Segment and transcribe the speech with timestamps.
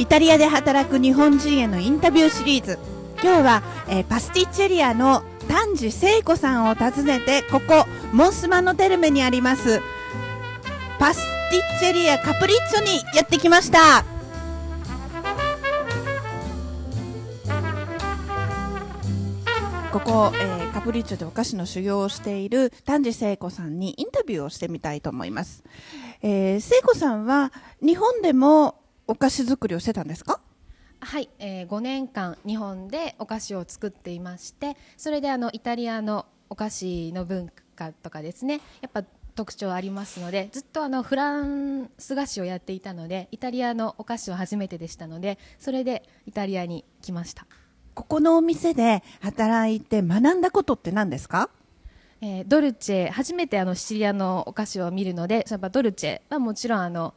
[0.00, 2.78] イタリアで働く日本人へのインタビューシリーズ。
[3.22, 7.84] 今日は、えー、パスティッチェリアの丹治聖子さんを訪ねてここ
[8.14, 9.82] モンスマノテルメにあります
[10.98, 14.06] パスティッチェリアカプリッチョにやってきました。
[19.92, 25.64] ここ、えー、カプリッチョでお菓子の修行をしている丹治聖子さんにインタビューをしてみたいと思います、
[26.22, 28.76] えー、聖子さんは日本でも
[29.10, 30.40] お菓子作りをしてたんですか？
[31.00, 39.02] はい、えー、5年間日本でお菓子を作っていましてそれであのイタリアのお菓子の文化とかですねやっぱ
[39.34, 47.46] 特徴ありますのでずっとあのフランス菓子をやっていたのでイタリアのお菓子は初めてでしたのでそれでイタリアに来ました。
[47.94, 51.50] ここのお店で働いて学んだことって何ですか？
[52.20, 57.14] えー、ドルチェ初めてあのシチリアのお菓子を見るのでやっぱドルチェはもちろんあの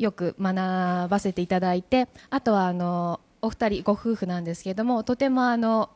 [0.00, 5.90] よく学ばせていただいてあとはあのお二人ご夫婦なんですけどもとてもあの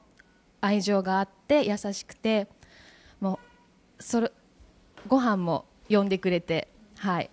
[0.61, 2.47] 愛情があって優しくて
[3.19, 3.41] も
[3.99, 4.31] うそれ
[5.09, 7.31] ご飯も呼んでくれてはい。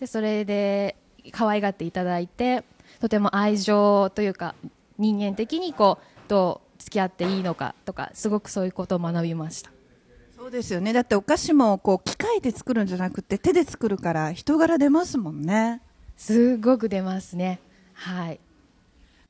[0.00, 0.96] でそれで
[1.32, 2.64] 可愛がっていただいて
[3.00, 4.54] とても愛情というか
[4.98, 9.70] 人間的にこうどう付き合っていいのかとかすごくそういうことを学びました。
[10.34, 10.94] そうですよね。
[10.94, 15.82] だってお菓子もこう機械で作るんじゃなくて手で作るから人柄出ますもんね。
[16.19, 17.59] すごく出ますね
[17.93, 18.39] はい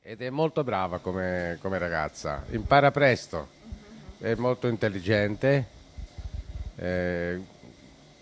[0.02, 3.48] ed è molto brava come, come ragazza impara presto
[4.18, 5.66] è molto intelligente
[6.76, 7.40] eh,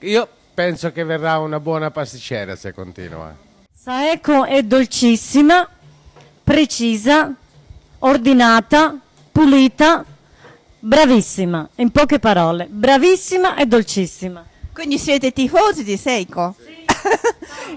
[0.00, 3.36] io penso che verrà una buona pasticcera se continua
[3.72, 5.68] Saeco è dolcissima
[6.44, 7.34] precisa
[8.00, 8.98] ordinata,
[9.32, 10.04] pulita,
[10.78, 14.44] bravissima, in poche parole, bravissima e dolcissima.
[14.72, 16.54] Quindi siete tifosi di Seiko?
[16.58, 16.84] Sì.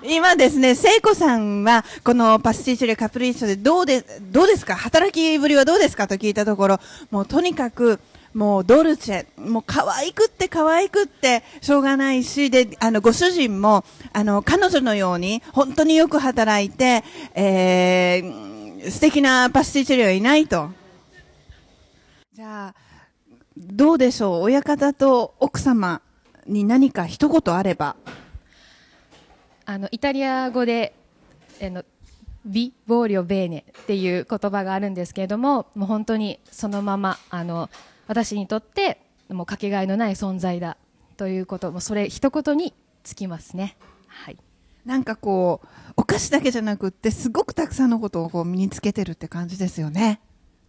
[0.02, 4.74] 今ですね、聖子さんは、このパスティチェレカプリッショでどうで、どうですか？
[4.74, 6.08] 働きぶりはどうですか？
[6.08, 6.80] と聞いたところ、
[7.10, 8.00] もうとにかく、
[8.32, 17.04] もうドルチェ、もう可愛くって可愛くってしょうがないし、で、あの、ご主人も、あの、彼女のように本当によく働いて、
[17.34, 20.70] えー、素敵なパスティチェリはいないと。
[22.32, 22.74] じゃあ、
[23.56, 24.42] どうでしょう？
[24.42, 26.00] 親方と奥様
[26.46, 27.96] に何か一言あれば。
[29.64, 30.94] あの、イタリア語で、
[31.62, 31.84] あの、
[32.44, 37.70] ビ・ボーリオ・ベーネっていう言葉があるんですけれども、もう本当にそのまま、あの、
[38.08, 40.76] 私にとって、もうかけがえのない存在だ
[41.16, 42.74] ということ、もうそれ一言に
[43.04, 43.76] つきますね。
[44.08, 44.36] はい。
[44.84, 50.20] なんかこう、お菓子だけじゃなくってすごくたくさんのことをこう身につけてるって感じですよね。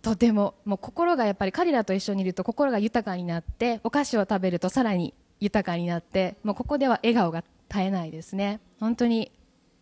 [0.04, 9.32] とてももう心がやっぱり彼らと一緒にいると心が豊かになってお菓子を食べるとさらに豊かになってもうここでは笑顔が絶えないですね本当に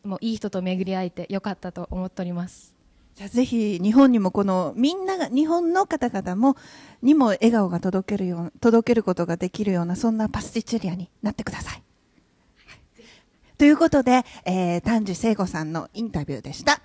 [0.06, 2.74] もういい人と巡り会えてよかったと思っております
[3.16, 6.56] じゃあぜひ日本にもこのみんなが日本の方々も
[7.01, 11.84] にも笑顔が届けるよう届けることができるようなそんなパスティチュリアになってください
[13.57, 16.81] ということで、えー、丹治聖子さんのインタビューでした。